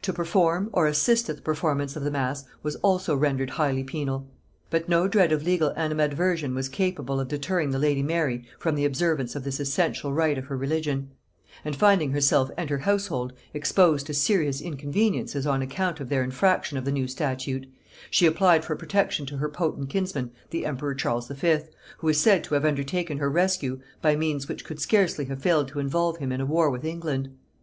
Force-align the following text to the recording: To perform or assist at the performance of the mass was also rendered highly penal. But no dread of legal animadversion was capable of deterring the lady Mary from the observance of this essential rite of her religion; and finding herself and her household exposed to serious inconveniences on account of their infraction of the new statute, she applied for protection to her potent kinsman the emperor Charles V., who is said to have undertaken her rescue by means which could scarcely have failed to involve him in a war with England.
To 0.00 0.14
perform 0.14 0.70
or 0.72 0.86
assist 0.86 1.28
at 1.28 1.36
the 1.36 1.42
performance 1.42 1.94
of 1.94 2.04
the 2.04 2.10
mass 2.10 2.44
was 2.62 2.76
also 2.76 3.14
rendered 3.14 3.50
highly 3.50 3.84
penal. 3.84 4.26
But 4.70 4.88
no 4.88 5.06
dread 5.06 5.30
of 5.30 5.42
legal 5.42 5.74
animadversion 5.76 6.54
was 6.54 6.70
capable 6.70 7.20
of 7.20 7.28
deterring 7.28 7.70
the 7.70 7.78
lady 7.78 8.02
Mary 8.02 8.46
from 8.58 8.76
the 8.76 8.86
observance 8.86 9.36
of 9.36 9.44
this 9.44 9.60
essential 9.60 10.14
rite 10.14 10.38
of 10.38 10.46
her 10.46 10.56
religion; 10.56 11.10
and 11.66 11.76
finding 11.76 12.12
herself 12.12 12.50
and 12.56 12.70
her 12.70 12.78
household 12.78 13.34
exposed 13.52 14.06
to 14.06 14.14
serious 14.14 14.62
inconveniences 14.62 15.46
on 15.46 15.60
account 15.60 16.00
of 16.00 16.08
their 16.08 16.22
infraction 16.24 16.78
of 16.78 16.86
the 16.86 16.90
new 16.90 17.06
statute, 17.06 17.66
she 18.10 18.24
applied 18.24 18.64
for 18.64 18.76
protection 18.76 19.26
to 19.26 19.36
her 19.36 19.50
potent 19.50 19.90
kinsman 19.90 20.30
the 20.48 20.64
emperor 20.64 20.94
Charles 20.94 21.28
V., 21.28 21.58
who 21.98 22.08
is 22.08 22.18
said 22.18 22.42
to 22.44 22.54
have 22.54 22.64
undertaken 22.64 23.18
her 23.18 23.28
rescue 23.30 23.80
by 24.00 24.16
means 24.16 24.48
which 24.48 24.64
could 24.64 24.80
scarcely 24.80 25.26
have 25.26 25.42
failed 25.42 25.68
to 25.68 25.78
involve 25.78 26.16
him 26.16 26.32
in 26.32 26.40
a 26.40 26.46
war 26.46 26.70
with 26.70 26.86
England. 26.86 27.28